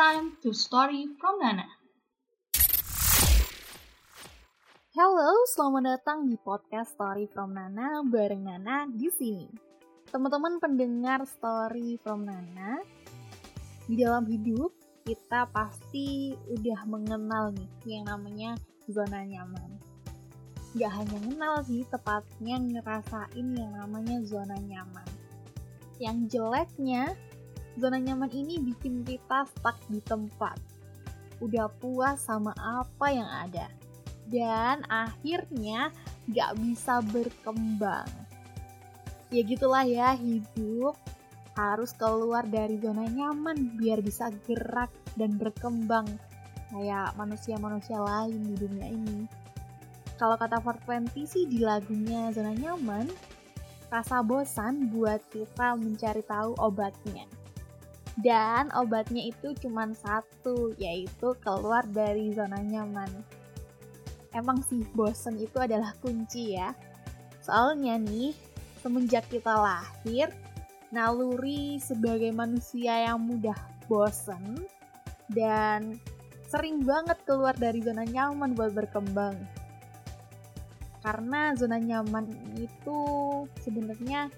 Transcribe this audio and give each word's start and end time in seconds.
time 0.00 0.32
to 0.40 0.56
story 0.56 1.12
from 1.20 1.36
Nana. 1.44 1.68
Halo, 4.96 5.44
selamat 5.52 5.82
datang 5.84 6.24
di 6.24 6.40
podcast 6.40 6.96
Story 6.96 7.28
from 7.28 7.52
Nana 7.52 8.00
bareng 8.08 8.48
Nana 8.48 8.88
di 8.88 9.12
sini. 9.12 9.44
Teman-teman 10.08 10.56
pendengar 10.56 11.28
Story 11.28 12.00
from 12.00 12.24
Nana, 12.24 12.80
di 13.84 14.00
dalam 14.00 14.24
hidup 14.24 14.72
kita 15.04 15.44
pasti 15.52 16.32
udah 16.48 16.80
mengenal 16.88 17.52
nih 17.52 18.00
yang 18.00 18.08
namanya 18.08 18.56
zona 18.88 19.20
nyaman. 19.20 19.76
Gak 20.80 20.96
hanya 20.96 21.18
kenal 21.28 21.60
sih, 21.60 21.84
tepatnya 21.92 22.56
ngerasain 22.56 23.48
yang 23.52 23.76
namanya 23.76 24.16
zona 24.24 24.56
nyaman. 24.64 25.04
Yang 26.00 26.16
jeleknya, 26.32 27.12
zona 27.78 28.00
nyaman 28.00 28.32
ini 28.32 28.58
bikin 28.58 29.04
kita 29.06 29.46
stuck 29.46 29.76
di 29.86 30.02
tempat. 30.02 30.58
Udah 31.38 31.70
puas 31.78 32.24
sama 32.24 32.56
apa 32.58 33.06
yang 33.12 33.28
ada. 33.28 33.70
Dan 34.30 34.86
akhirnya 34.86 35.90
gak 36.30 36.54
bisa 36.62 37.02
berkembang. 37.10 38.08
Ya 39.30 39.42
gitulah 39.46 39.86
ya 39.86 40.14
hidup 40.18 40.98
harus 41.54 41.94
keluar 41.94 42.46
dari 42.46 42.78
zona 42.78 43.06
nyaman 43.06 43.78
biar 43.78 44.02
bisa 44.02 44.30
gerak 44.46 44.90
dan 45.18 45.34
berkembang 45.38 46.06
kayak 46.70 47.14
manusia-manusia 47.18 47.98
lain 47.98 48.40
di 48.46 48.54
dunia 48.54 48.86
ini. 48.86 49.26
Kalau 50.20 50.36
kata 50.36 50.60
420 50.60 51.24
sih 51.24 51.44
di 51.48 51.64
lagunya 51.64 52.28
Zona 52.30 52.52
Nyaman, 52.52 53.08
rasa 53.88 54.20
bosan 54.20 54.92
buat 54.92 55.24
kita 55.32 55.74
mencari 55.80 56.22
tahu 56.28 56.54
obatnya. 56.60 57.24
Dan 58.18 58.74
obatnya 58.74 59.30
itu 59.30 59.54
cuma 59.62 59.86
satu, 59.94 60.74
yaitu 60.80 61.36
keluar 61.38 61.86
dari 61.86 62.34
zona 62.34 62.58
nyaman. 62.58 63.10
Emang 64.34 64.62
sih 64.66 64.82
bosan 64.94 65.38
itu 65.38 65.58
adalah 65.62 65.94
kunci 66.02 66.58
ya. 66.58 66.74
Soalnya 67.42 67.98
nih, 67.98 68.34
semenjak 68.82 69.26
kita 69.30 69.54
lahir, 69.54 70.30
naluri 70.90 71.78
sebagai 71.78 72.34
manusia 72.34 73.10
yang 73.10 73.22
mudah 73.22 73.56
bosan 73.86 74.66
dan 75.30 75.98
sering 76.50 76.82
banget 76.82 77.18
keluar 77.22 77.54
dari 77.54 77.78
zona 77.78 78.02
nyaman 78.02 78.58
buat 78.58 78.74
berkembang. 78.74 79.38
Karena 81.00 81.54
zona 81.56 81.78
nyaman 81.78 82.26
itu 82.58 83.00
sebenarnya 83.62 84.28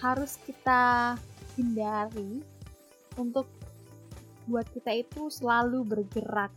harus 0.00 0.40
kita 0.42 1.14
hindari 1.54 2.40
untuk 3.16 3.50
buat 4.46 4.66
kita 4.70 4.90
itu 4.94 5.30
selalu 5.30 5.86
bergerak. 5.86 6.50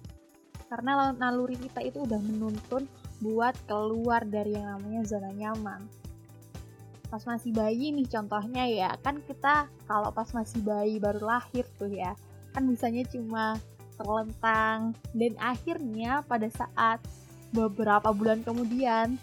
Karena 0.69 1.13
naluri 1.13 1.57
kita 1.57 1.85
itu 1.85 2.01
udah 2.03 2.17
menuntun 2.17 2.89
buat 3.21 3.53
keluar 3.69 4.25
dari 4.25 4.57
yang 4.57 4.77
namanya 4.77 5.05
zona 5.05 5.29
nyaman. 5.29 5.85
Pas 7.13 7.21
masih 7.29 7.53
bayi 7.53 7.93
nih 7.93 8.09
contohnya 8.09 8.65
ya, 8.65 8.89
kan 9.05 9.21
kita 9.21 9.69
kalau 9.85 10.09
pas 10.09 10.25
masih 10.33 10.65
bayi 10.65 10.97
baru 10.97 11.21
lahir 11.21 11.61
tuh 11.77 11.93
ya, 11.93 12.17
kan 12.57 12.65
bisanya 12.65 13.05
cuma 13.05 13.61
terlentang 13.93 14.97
dan 15.13 15.33
akhirnya 15.37 16.25
pada 16.25 16.49
saat 16.49 16.97
beberapa 17.53 18.09
bulan 18.09 18.41
kemudian 18.41 19.21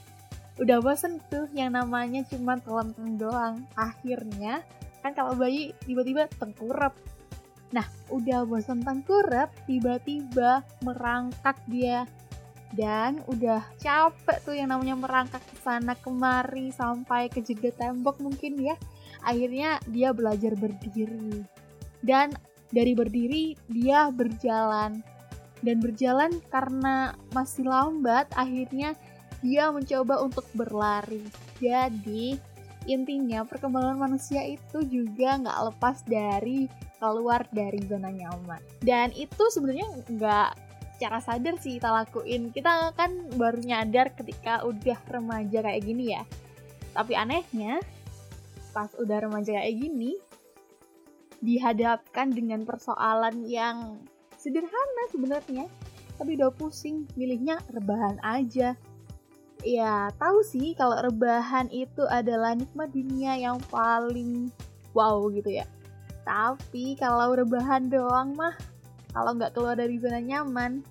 udah 0.62 0.78
bosen 0.78 1.18
tuh 1.32 1.50
yang 1.50 1.74
namanya 1.74 2.22
cuma 2.30 2.60
terlentang 2.62 3.18
doang 3.18 3.54
akhirnya 3.74 4.62
kan 5.02 5.16
kalau 5.16 5.34
bayi 5.34 5.72
tiba-tiba 5.82 6.28
tengkurap 6.38 6.94
nah 7.70 7.86
udah 8.10 8.42
bosen 8.46 8.82
tengkurap 8.82 9.54
tiba-tiba 9.66 10.66
merangkak 10.82 11.58
dia. 11.70 12.06
Dan 12.70 13.18
udah 13.26 13.66
capek 13.82 14.38
tuh 14.46 14.54
yang 14.54 14.70
namanya 14.70 14.94
merangkak 14.94 15.42
ke 15.42 15.58
sana 15.58 15.98
kemari 15.98 16.70
sampai 16.70 17.26
ke 17.26 17.42
kejegat 17.42 17.82
tembok 17.82 18.22
mungkin 18.22 18.62
ya. 18.62 18.78
Akhirnya 19.26 19.82
dia 19.90 20.14
belajar 20.14 20.54
berdiri. 20.54 21.42
Dan 21.98 22.30
dari 22.70 22.94
berdiri 22.94 23.58
dia 23.66 24.14
berjalan. 24.14 25.02
Dan 25.66 25.82
berjalan 25.82 26.38
karena 26.48 27.18
masih 27.34 27.66
lambat 27.66 28.30
akhirnya 28.38 28.94
dia 29.42 29.74
mencoba 29.74 30.22
untuk 30.22 30.46
berlari. 30.54 31.26
Jadi 31.58 32.38
intinya 32.90 33.46
perkembangan 33.46 33.94
manusia 33.94 34.42
itu 34.42 34.82
juga 34.82 35.38
nggak 35.38 35.60
lepas 35.70 36.02
dari 36.02 36.66
keluar 36.98 37.46
dari 37.54 37.78
zona 37.86 38.10
nyaman. 38.10 38.58
Dan 38.82 39.14
itu 39.14 39.46
sebenarnya 39.54 39.86
nggak 40.10 40.50
secara 40.98 41.18
sadar 41.22 41.54
sih 41.62 41.78
kita 41.78 41.88
lakuin. 41.94 42.50
Kita 42.50 42.90
kan 42.98 43.30
baru 43.38 43.62
nyadar 43.62 44.12
ketika 44.18 44.66
udah 44.66 44.98
remaja 45.06 45.62
kayak 45.62 45.82
gini 45.86 46.12
ya. 46.18 46.26
Tapi 46.90 47.14
anehnya 47.14 47.78
pas 48.74 48.90
udah 48.98 49.18
remaja 49.22 49.54
kayak 49.54 49.76
gini 49.80 50.18
dihadapkan 51.40 52.34
dengan 52.34 52.66
persoalan 52.66 53.46
yang 53.46 54.02
sederhana 54.34 55.04
sebenarnya. 55.14 55.64
Tapi 56.20 56.36
udah 56.36 56.52
pusing 56.52 57.08
milihnya 57.16 57.56
rebahan 57.72 58.20
aja 58.20 58.76
ya 59.60 60.08
tahu 60.16 60.40
sih 60.44 60.72
kalau 60.76 60.96
rebahan 61.00 61.68
itu 61.68 62.04
adalah 62.08 62.56
nikmat 62.56 62.88
dunia 62.92 63.36
yang 63.36 63.60
paling 63.68 64.48
wow 64.96 65.28
gitu 65.32 65.60
ya. 65.60 65.66
Tapi 66.24 66.96
kalau 67.00 67.36
rebahan 67.36 67.88
doang 67.88 68.36
mah 68.36 68.54
kalau 69.10 69.34
nggak 69.34 69.52
keluar 69.56 69.74
dari 69.74 69.98
zona 69.98 70.22
nyaman 70.22 70.84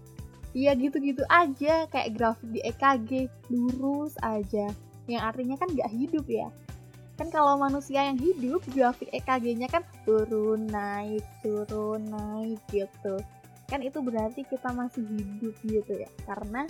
ya 0.52 0.74
gitu-gitu 0.74 1.22
aja 1.30 1.86
kayak 1.88 2.18
grafik 2.18 2.50
di 2.50 2.60
EKG 2.66 3.12
lurus 3.54 4.18
aja. 4.26 4.70
Yang 5.10 5.24
artinya 5.26 5.56
kan 5.58 5.70
nggak 5.74 5.92
hidup 5.94 6.26
ya. 6.30 6.50
Kan 7.20 7.28
kalau 7.34 7.60
manusia 7.60 8.08
yang 8.08 8.16
hidup 8.16 8.64
grafik 8.72 9.12
EKG-nya 9.12 9.68
kan 9.68 9.84
turun 10.08 10.70
naik 10.72 11.26
turun 11.44 12.08
naik 12.08 12.62
gitu. 12.72 13.20
Kan 13.70 13.86
itu 13.86 14.02
berarti 14.02 14.48
kita 14.48 14.74
masih 14.74 15.04
hidup 15.06 15.56
gitu 15.68 15.94
ya. 16.00 16.10
Karena 16.26 16.66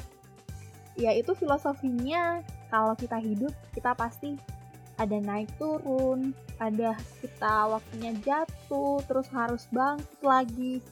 ya 1.00 1.16
itu 1.16 1.32
filosofinya. 1.34 2.44
Kalau 2.70 2.94
kita 2.94 3.18
hidup 3.18 3.56
kita 3.74 3.96
pasti 3.98 4.38
ada 5.00 5.16
naik 5.16 5.48
turun 5.56 6.36
ada 6.60 6.92
kita 7.24 7.72
waktunya 7.72 8.12
jatuh 8.20 9.00
terus 9.08 9.32
harus 9.32 9.64
bangkit 9.72 10.20
lagi. 10.22 10.84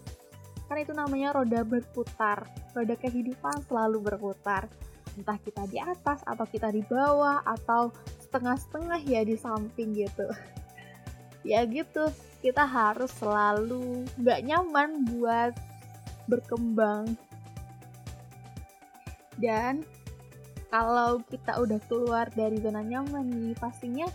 Kan 0.71 0.79
itu 0.79 0.95
namanya 0.95 1.35
roda 1.35 1.61
berputar. 1.67 2.47
Roda 2.71 2.95
kehidupan 2.95 3.67
selalu 3.67 3.99
berputar. 3.99 4.71
Entah 5.19 5.37
kita 5.43 5.67
di 5.67 5.77
atas 5.77 6.23
atau 6.23 6.47
kita 6.47 6.71
di 6.71 6.81
bawah 6.87 7.43
atau 7.43 7.91
setengah-setengah 8.23 8.99
ya 9.03 9.21
di 9.27 9.35
samping 9.35 9.93
gitu. 9.93 10.25
Ya 11.47 11.63
gitu 11.63 12.11
kita 12.43 12.67
harus 12.67 13.07
selalu 13.23 14.03
nggak 14.19 14.43
nyaman 14.43 15.07
buat 15.07 15.55
berkembang. 16.27 17.15
Dan 19.39 19.87
kalau 20.67 21.23
kita 21.27 21.59
udah 21.59 21.79
keluar 21.87 22.27
dari 22.35 22.59
zona 22.59 22.83
nyaman 22.83 23.27
nih 23.27 23.55
pastinya 23.55 24.07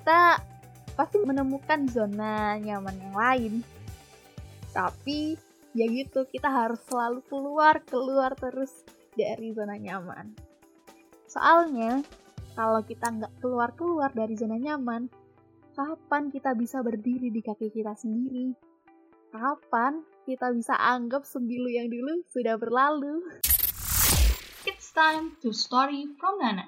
kita 0.00 0.42
pasti 0.94 1.18
menemukan 1.22 1.88
zona 1.88 2.58
nyaman 2.58 2.96
yang 2.98 3.14
lain 3.14 3.52
tapi 4.74 5.38
ya 5.72 5.86
gitu 5.88 6.28
kita 6.28 6.50
harus 6.50 6.80
selalu 6.88 7.24
keluar 7.28 7.80
keluar 7.86 8.36
terus 8.36 8.72
dari 9.16 9.54
zona 9.56 9.78
nyaman 9.78 10.32
soalnya 11.28 12.04
kalau 12.58 12.82
kita 12.82 13.06
nggak 13.06 13.38
keluar-keluar 13.38 14.10
dari 14.10 14.34
zona 14.34 14.58
nyaman, 14.58 15.06
kapan 15.78 16.26
kita 16.26 16.58
bisa 16.58 16.82
berdiri 16.82 17.30
di 17.30 17.38
kaki 17.38 17.70
kita 17.70 17.94
sendiri? 17.94 18.50
Kapan 19.30 20.02
kita 20.26 20.50
bisa 20.50 20.74
anggap 20.74 21.22
sembilu 21.22 21.70
yang 21.70 21.86
dulu 21.86 22.26
sudah 22.26 22.58
berlalu? 22.58 23.22
Time 24.98 25.36
to 25.42 25.52
story 25.52 26.08
from 26.18 26.40
Nana. 26.40 26.66